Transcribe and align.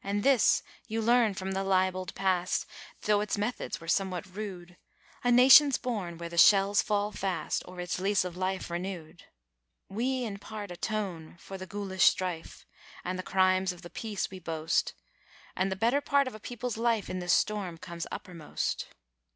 And 0.00 0.22
this 0.22 0.62
you 0.86 1.02
learn 1.02 1.34
from 1.34 1.50
the 1.50 1.64
libelled 1.64 2.14
past, 2.14 2.66
though 3.02 3.20
its 3.20 3.36
methods 3.36 3.80
were 3.80 3.88
somewhat 3.88 4.32
rude 4.36 4.76
A 5.24 5.32
nation's 5.32 5.76
born 5.76 6.18
where 6.18 6.28
the 6.28 6.38
shells 6.38 6.82
fall 6.82 7.10
fast, 7.10 7.64
or 7.66 7.80
its 7.80 7.98
lease 7.98 8.24
of 8.24 8.36
life 8.36 8.70
renewed. 8.70 9.24
We 9.88 10.22
in 10.22 10.38
part 10.38 10.70
atone 10.70 11.36
for 11.40 11.58
the 11.58 11.66
ghoulish 11.66 12.04
strife, 12.04 12.64
and 13.04 13.18
the 13.18 13.24
crimes 13.24 13.72
of 13.72 13.82
the 13.82 13.90
peace 13.90 14.30
we 14.30 14.38
boast, 14.38 14.94
And 15.56 15.72
the 15.72 15.74
better 15.74 16.00
part 16.00 16.28
of 16.28 16.34
a 16.36 16.38
people's 16.38 16.76
life 16.76 17.10
in 17.10 17.18
the 17.18 17.28
storm 17.28 17.76
comes 17.76 18.06
uppermost. 18.12 18.86